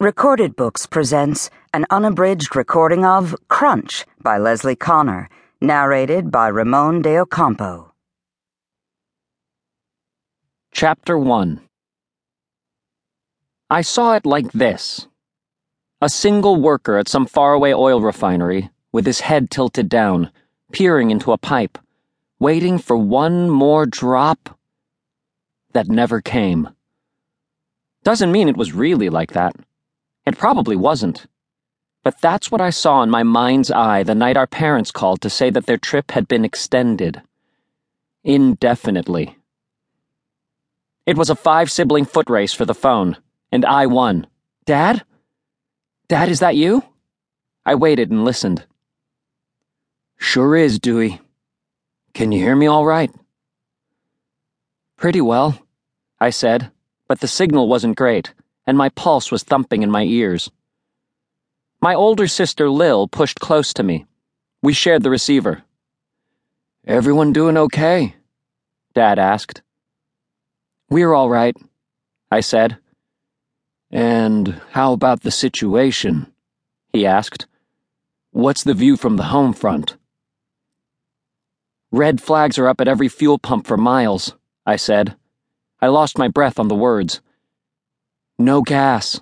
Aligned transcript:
Recorded 0.00 0.54
Books 0.54 0.86
presents 0.86 1.50
an 1.74 1.84
unabridged 1.90 2.54
recording 2.54 3.04
of 3.04 3.34
Crunch 3.48 4.06
by 4.22 4.38
Leslie 4.38 4.76
Connor, 4.76 5.28
narrated 5.60 6.30
by 6.30 6.46
Ramon 6.46 7.02
de 7.02 7.18
Ocampo. 7.18 7.92
Chapter 10.70 11.18
1 11.18 11.62
I 13.68 13.80
saw 13.80 14.14
it 14.14 14.24
like 14.24 14.52
this 14.52 15.08
a 16.00 16.08
single 16.08 16.60
worker 16.60 16.96
at 16.96 17.08
some 17.08 17.26
faraway 17.26 17.72
oil 17.72 18.00
refinery, 18.00 18.70
with 18.92 19.04
his 19.04 19.18
head 19.18 19.50
tilted 19.50 19.88
down, 19.88 20.30
peering 20.70 21.10
into 21.10 21.32
a 21.32 21.38
pipe, 21.38 21.76
waiting 22.38 22.78
for 22.78 22.96
one 22.96 23.50
more 23.50 23.84
drop 23.84 24.56
that 25.72 25.88
never 25.88 26.20
came. 26.20 26.68
Doesn't 28.04 28.30
mean 28.30 28.48
it 28.48 28.56
was 28.56 28.72
really 28.72 29.08
like 29.08 29.32
that. 29.32 29.56
It 30.28 30.36
probably 30.36 30.76
wasn't. 30.76 31.26
But 32.04 32.20
that's 32.20 32.50
what 32.50 32.60
I 32.60 32.68
saw 32.68 33.02
in 33.02 33.08
my 33.08 33.22
mind's 33.22 33.70
eye 33.70 34.02
the 34.02 34.14
night 34.14 34.36
our 34.36 34.46
parents 34.46 34.90
called 34.90 35.22
to 35.22 35.30
say 35.30 35.48
that 35.48 35.64
their 35.64 35.78
trip 35.78 36.10
had 36.10 36.28
been 36.28 36.44
extended. 36.44 37.22
Indefinitely. 38.24 39.38
It 41.06 41.16
was 41.16 41.30
a 41.30 41.34
five 41.34 41.70
sibling 41.70 42.04
foot 42.04 42.28
race 42.28 42.52
for 42.52 42.66
the 42.66 42.74
phone, 42.74 43.16
and 43.50 43.64
I 43.64 43.86
won. 43.86 44.26
Dad? 44.66 45.02
Dad, 46.08 46.28
is 46.28 46.40
that 46.40 46.56
you? 46.56 46.84
I 47.64 47.74
waited 47.74 48.10
and 48.10 48.26
listened. 48.26 48.66
Sure 50.18 50.54
is, 50.54 50.78
Dewey. 50.78 51.22
Can 52.12 52.32
you 52.32 52.40
hear 52.40 52.54
me 52.54 52.66
all 52.66 52.84
right? 52.84 53.10
Pretty 54.98 55.22
well, 55.22 55.58
I 56.20 56.28
said, 56.28 56.70
but 57.08 57.20
the 57.20 57.28
signal 57.28 57.66
wasn't 57.66 57.96
great 57.96 58.34
and 58.68 58.76
my 58.76 58.90
pulse 58.90 59.32
was 59.32 59.42
thumping 59.42 59.82
in 59.82 59.90
my 59.90 60.02
ears. 60.02 60.50
My 61.80 61.94
older 61.94 62.28
sister 62.28 62.68
Lil 62.68 63.08
pushed 63.08 63.40
close 63.40 63.72
to 63.72 63.82
me. 63.82 64.04
We 64.62 64.74
shared 64.74 65.02
the 65.02 65.10
receiver. 65.10 65.62
Everyone 66.86 67.32
doing 67.32 67.56
okay? 67.56 68.14
Dad 68.92 69.18
asked. 69.18 69.62
We're 70.90 71.14
all 71.14 71.30
right, 71.30 71.56
I 72.30 72.40
said. 72.40 72.76
And 73.90 74.60
how 74.72 74.92
about 74.92 75.22
the 75.22 75.30
situation? 75.30 76.30
He 76.92 77.06
asked. 77.06 77.46
What's 78.32 78.64
the 78.64 78.74
view 78.74 78.98
from 78.98 79.16
the 79.16 79.30
home 79.34 79.54
front? 79.54 79.96
Red 81.90 82.20
flags 82.20 82.58
are 82.58 82.68
up 82.68 82.82
at 82.82 82.88
every 82.88 83.08
fuel 83.08 83.38
pump 83.38 83.66
for 83.66 83.78
miles, 83.78 84.34
I 84.66 84.76
said. 84.76 85.16
I 85.80 85.86
lost 85.86 86.18
my 86.18 86.28
breath 86.28 86.58
on 86.58 86.68
the 86.68 86.74
words. 86.74 87.22
No 88.40 88.62
gas. 88.62 89.20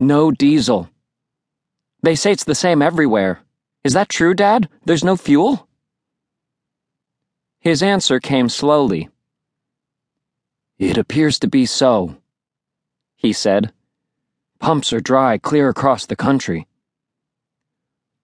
No 0.00 0.30
diesel. 0.30 0.88
They 2.02 2.14
say 2.14 2.32
it's 2.32 2.44
the 2.44 2.54
same 2.54 2.80
everywhere. 2.80 3.40
Is 3.84 3.92
that 3.92 4.08
true, 4.08 4.32
Dad? 4.32 4.70
There's 4.86 5.04
no 5.04 5.14
fuel? 5.14 5.68
His 7.60 7.82
answer 7.82 8.18
came 8.18 8.48
slowly. 8.48 9.10
It 10.78 10.96
appears 10.96 11.38
to 11.40 11.48
be 11.48 11.66
so, 11.66 12.16
he 13.16 13.34
said. 13.34 13.72
Pumps 14.58 14.92
are 14.92 15.00
dry 15.00 15.36
clear 15.36 15.68
across 15.68 16.06
the 16.06 16.16
country. 16.16 16.66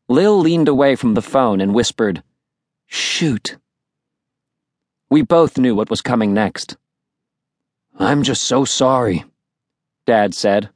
Lil 0.09 0.39
leaned 0.39 0.69
away 0.69 0.97
from 0.97 1.13
the 1.13 1.23
phone 1.23 1.61
and 1.61 1.75
whispered, 1.75 2.23
Shoot. 2.87 3.59
We 5.11 5.21
both 5.21 5.59
knew 5.59 5.75
what 5.75 5.91
was 5.91 6.01
coming 6.01 6.33
next. 6.33 6.79
I'm 7.99 8.23
just 8.23 8.45
so 8.45 8.65
sorry. 8.65 9.25
Dad 10.07 10.35
said. 10.35 10.71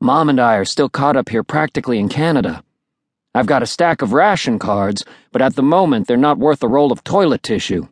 Mom 0.00 0.28
and 0.28 0.40
I 0.40 0.56
are 0.56 0.64
still 0.64 0.88
caught 0.88 1.16
up 1.16 1.28
here 1.28 1.42
practically 1.42 1.98
in 1.98 2.08
Canada. 2.08 2.62
I've 3.34 3.46
got 3.46 3.62
a 3.62 3.66
stack 3.66 4.02
of 4.02 4.12
ration 4.12 4.58
cards, 4.58 5.04
but 5.32 5.42
at 5.42 5.56
the 5.56 5.62
moment 5.62 6.06
they're 6.06 6.16
not 6.16 6.38
worth 6.38 6.62
a 6.62 6.68
roll 6.68 6.92
of 6.92 7.04
toilet 7.04 7.42
tissue. 7.42 7.88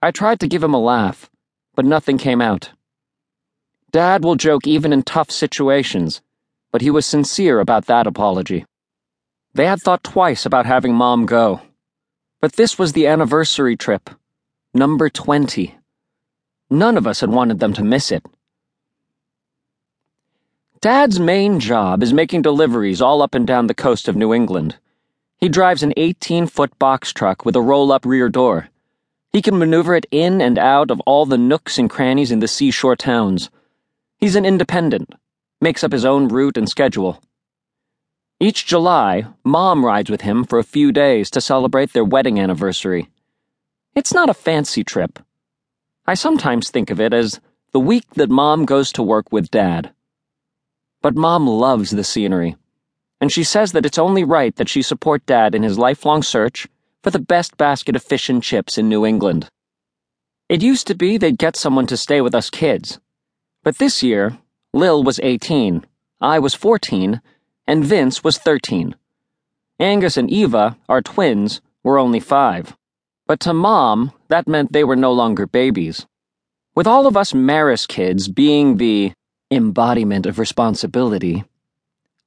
I 0.00 0.10
tried 0.10 0.40
to 0.40 0.48
give 0.48 0.62
him 0.62 0.74
a 0.74 0.80
laugh, 0.80 1.30
but 1.74 1.84
nothing 1.84 2.18
came 2.18 2.40
out. 2.40 2.70
Dad 3.90 4.22
will 4.22 4.36
joke 4.36 4.66
even 4.66 4.92
in 4.92 5.02
tough 5.02 5.30
situations, 5.30 6.20
but 6.70 6.82
he 6.82 6.90
was 6.90 7.06
sincere 7.06 7.58
about 7.58 7.86
that 7.86 8.06
apology. 8.06 8.66
They 9.54 9.66
had 9.66 9.80
thought 9.80 10.04
twice 10.04 10.46
about 10.46 10.66
having 10.66 10.94
Mom 10.94 11.26
go. 11.26 11.62
But 12.40 12.52
this 12.52 12.78
was 12.78 12.92
the 12.92 13.06
anniversary 13.06 13.76
trip, 13.76 14.10
number 14.72 15.08
20. 15.08 15.74
None 16.70 16.96
of 16.96 17.06
us 17.06 17.20
had 17.20 17.30
wanted 17.30 17.58
them 17.58 17.72
to 17.72 17.82
miss 17.82 18.12
it. 18.12 18.24
Dad's 20.80 21.18
main 21.18 21.58
job 21.58 22.04
is 22.04 22.12
making 22.12 22.42
deliveries 22.42 23.02
all 23.02 23.20
up 23.20 23.34
and 23.34 23.44
down 23.44 23.66
the 23.66 23.74
coast 23.74 24.06
of 24.06 24.14
New 24.14 24.32
England. 24.32 24.76
He 25.36 25.48
drives 25.48 25.82
an 25.82 25.92
18 25.96 26.46
foot 26.46 26.78
box 26.78 27.12
truck 27.12 27.44
with 27.44 27.56
a 27.56 27.60
roll 27.60 27.90
up 27.90 28.06
rear 28.06 28.28
door. 28.28 28.68
He 29.32 29.42
can 29.42 29.58
maneuver 29.58 29.96
it 29.96 30.06
in 30.12 30.40
and 30.40 30.56
out 30.56 30.92
of 30.92 31.00
all 31.00 31.26
the 31.26 31.36
nooks 31.36 31.78
and 31.78 31.90
crannies 31.90 32.30
in 32.30 32.38
the 32.38 32.46
seashore 32.46 32.94
towns. 32.94 33.50
He's 34.18 34.36
an 34.36 34.44
independent, 34.44 35.12
makes 35.60 35.82
up 35.82 35.90
his 35.90 36.04
own 36.04 36.28
route 36.28 36.56
and 36.56 36.68
schedule. 36.68 37.20
Each 38.38 38.64
July, 38.64 39.26
Mom 39.42 39.84
rides 39.84 40.10
with 40.10 40.20
him 40.20 40.44
for 40.44 40.60
a 40.60 40.64
few 40.64 40.92
days 40.92 41.28
to 41.30 41.40
celebrate 41.40 41.92
their 41.92 42.04
wedding 42.04 42.38
anniversary. 42.38 43.08
It's 43.96 44.14
not 44.14 44.30
a 44.30 44.34
fancy 44.34 44.84
trip. 44.84 45.18
I 46.06 46.14
sometimes 46.14 46.70
think 46.70 46.90
of 46.90 47.00
it 47.00 47.12
as 47.12 47.40
the 47.72 47.80
week 47.80 48.04
that 48.14 48.30
Mom 48.30 48.64
goes 48.64 48.92
to 48.92 49.02
work 49.02 49.32
with 49.32 49.50
Dad. 49.50 49.92
But 51.02 51.16
Mom 51.16 51.46
loves 51.46 51.90
the 51.90 52.04
scenery, 52.04 52.56
and 53.20 53.30
she 53.30 53.44
says 53.44 53.72
that 53.72 53.86
it's 53.86 53.98
only 53.98 54.24
right 54.24 54.54
that 54.56 54.68
she 54.68 54.82
support 54.82 55.26
Dad 55.26 55.54
in 55.54 55.62
his 55.62 55.78
lifelong 55.78 56.22
search 56.22 56.66
for 57.02 57.10
the 57.10 57.18
best 57.18 57.56
basket 57.56 57.96
of 57.96 58.02
fish 58.02 58.28
and 58.28 58.42
chips 58.42 58.78
in 58.78 58.88
New 58.88 59.06
England. 59.06 59.48
It 60.48 60.62
used 60.62 60.86
to 60.86 60.94
be 60.94 61.16
they'd 61.16 61.38
get 61.38 61.56
someone 61.56 61.86
to 61.86 61.96
stay 61.96 62.20
with 62.20 62.34
us 62.34 62.50
kids, 62.50 62.98
but 63.62 63.78
this 63.78 64.02
year, 64.02 64.38
Lil 64.72 65.04
was 65.04 65.20
18, 65.22 65.84
I 66.20 66.38
was 66.38 66.54
14, 66.54 67.20
and 67.66 67.84
Vince 67.84 68.24
was 68.24 68.38
13. 68.38 68.94
Angus 69.78 70.16
and 70.16 70.30
Eva, 70.30 70.76
our 70.88 71.02
twins, 71.02 71.60
were 71.84 71.98
only 71.98 72.18
five. 72.20 72.76
But 73.26 73.40
to 73.40 73.52
Mom, 73.52 74.12
that 74.28 74.48
meant 74.48 74.72
they 74.72 74.84
were 74.84 74.96
no 74.96 75.12
longer 75.12 75.46
babies. 75.46 76.06
With 76.74 76.86
all 76.86 77.06
of 77.06 77.16
us 77.16 77.34
Marriss 77.34 77.86
kids 77.86 78.28
being 78.28 78.78
the 78.78 79.12
embodiment 79.50 80.26
of 80.26 80.38
responsibility. 80.38 81.44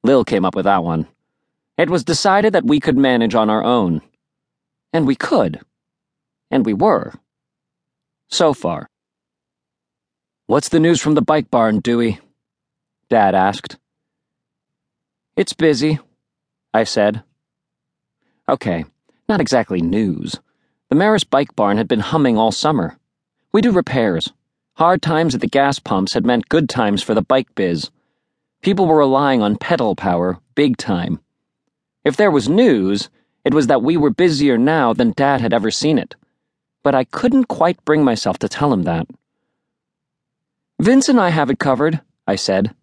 Lil 0.04 0.26
came 0.26 0.46
up 0.46 0.56
with 0.56 0.66
that 0.66 0.84
one. 0.84 1.08
It 1.78 1.90
was 1.90 2.04
decided 2.04 2.54
that 2.54 2.66
we 2.66 2.80
could 2.80 2.98
manage 2.98 3.36
on 3.36 3.50
our 3.50 3.64
own. 3.64 4.02
And 4.94 5.08
we 5.08 5.16
could. 5.16 5.62
And 6.50 6.66
we 6.66 6.74
were. 6.74 7.14
So 8.28 8.54
far. 8.54 8.90
What's 10.48 10.70
the 10.70 10.80
news 10.80 11.02
from 11.02 11.16
the 11.16 11.22
bike 11.22 11.50
barn, 11.50 11.80
Dewey? 11.80 12.20
Dad 13.10 13.36
asked. 13.36 13.78
It's 15.36 15.54
busy, 15.54 16.00
I 16.74 16.84
said. 16.84 17.24
Okay, 18.50 18.84
not 19.30 19.40
exactly 19.40 19.82
news. 19.82 20.40
The 20.90 20.96
Marriss 20.96 21.24
bike 21.24 21.56
barn 21.56 21.78
had 21.78 21.88
been 21.88 22.02
humming 22.02 22.38
all 22.38 22.52
summer. 22.52 22.98
We 23.54 23.62
do 23.62 23.72
repairs. 23.72 24.34
Hard 24.82 25.04
times 25.04 25.36
at 25.36 25.42
the 25.42 25.48
gas 25.48 25.78
pumps 25.78 26.14
had 26.14 26.26
meant 26.26 26.50
good 26.50 26.68
times 26.68 27.04
for 27.04 27.14
the 27.14 27.22
bike 27.22 27.54
biz. 27.54 27.92
People 28.64 28.88
were 28.88 28.98
relying 28.98 29.40
on 29.40 29.56
pedal 29.56 29.96
power, 29.96 30.40
big 30.56 30.76
time. 30.76 31.20
If 32.04 32.18
there 32.18 32.32
was 32.32 32.50
news, 32.50 33.08
it 33.46 33.54
was 33.54 33.68
that 33.68 33.84
we 33.84 33.96
were 33.96 34.10
busier 34.10 34.58
now 34.58 34.92
than 34.92 35.14
Dad 35.16 35.40
had 35.40 35.54
ever 35.54 35.70
seen 35.70 36.00
it. 36.00 36.16
But 36.82 36.96
I 36.96 37.04
couldn't 37.04 37.44
quite 37.44 37.86
bring 37.86 38.04
myself 38.04 38.40
to 38.40 38.50
tell 38.50 38.74
him 38.74 38.82
that. 38.82 39.06
Vince 40.80 41.08
and 41.10 41.20
I 41.20 41.30
have 41.30 41.52
it 41.52 41.60
covered, 41.60 42.02
I 42.26 42.36
said. 42.36 42.74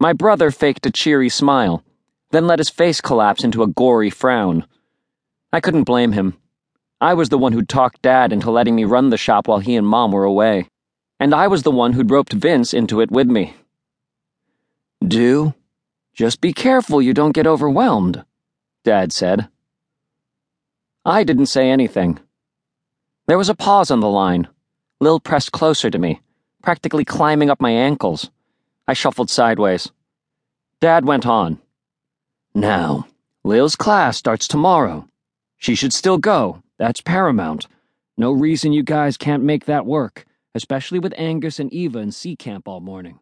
My 0.00 0.14
brother 0.14 0.50
faked 0.50 0.86
a 0.86 0.90
cheery 0.90 1.28
smile, 1.28 1.84
then 2.30 2.46
let 2.46 2.60
his 2.60 2.70
face 2.70 3.02
collapse 3.02 3.44
into 3.44 3.62
a 3.62 3.66
gory 3.66 4.08
frown. 4.08 4.64
I 5.52 5.60
couldn't 5.60 5.84
blame 5.84 6.12
him. 6.12 6.38
I 6.98 7.12
was 7.12 7.28
the 7.28 7.36
one 7.36 7.52
who'd 7.52 7.68
talked 7.68 8.00
Dad 8.00 8.32
into 8.32 8.50
letting 8.50 8.74
me 8.74 8.86
run 8.86 9.10
the 9.10 9.18
shop 9.18 9.48
while 9.48 9.58
he 9.58 9.76
and 9.76 9.86
Mom 9.86 10.12
were 10.12 10.24
away. 10.24 10.70
And 11.20 11.34
I 11.34 11.48
was 11.48 11.62
the 11.62 11.70
one 11.70 11.92
who'd 11.92 12.10
roped 12.10 12.32
Vince 12.32 12.72
into 12.72 13.00
it 13.00 13.10
with 13.10 13.28
me. 13.28 13.54
Do? 15.06 15.54
Just 16.14 16.40
be 16.40 16.52
careful 16.52 17.00
you 17.00 17.14
don't 17.14 17.32
get 17.32 17.46
overwhelmed, 17.46 18.24
Dad 18.84 19.12
said. 19.12 19.48
I 21.04 21.24
didn't 21.24 21.46
say 21.46 21.70
anything. 21.70 22.18
There 23.26 23.38
was 23.38 23.48
a 23.48 23.54
pause 23.54 23.90
on 23.90 24.00
the 24.00 24.08
line. 24.08 24.48
Lil 25.00 25.20
pressed 25.20 25.52
closer 25.52 25.90
to 25.90 25.98
me, 25.98 26.20
practically 26.62 27.04
climbing 27.04 27.50
up 27.50 27.60
my 27.60 27.70
ankles. 27.70 28.30
I 28.86 28.94
shuffled 28.94 29.30
sideways. 29.30 29.90
Dad 30.80 31.04
went 31.04 31.26
on. 31.26 31.58
Now, 32.54 33.06
Lil's 33.44 33.76
class 33.76 34.16
starts 34.16 34.48
tomorrow. 34.48 35.08
She 35.58 35.74
should 35.74 35.92
still 35.92 36.18
go. 36.18 36.62
That's 36.78 37.00
paramount. 37.00 37.66
No 38.16 38.32
reason 38.32 38.72
you 38.72 38.82
guys 38.82 39.16
can't 39.16 39.42
make 39.42 39.66
that 39.66 39.86
work, 39.86 40.24
especially 40.54 40.98
with 40.98 41.14
Angus 41.16 41.58
and 41.58 41.72
Eva 41.72 41.98
in 41.98 42.12
C 42.12 42.36
camp 42.36 42.68
all 42.68 42.80
morning. 42.80 43.20